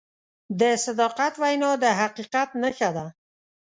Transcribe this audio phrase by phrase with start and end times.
[0.59, 3.05] د صداقت وینا د حقیقت نښه ده.